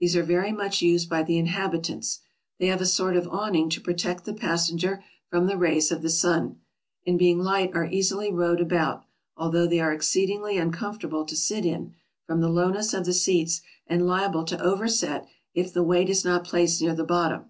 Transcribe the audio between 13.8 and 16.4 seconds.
and liable to over set if the weight is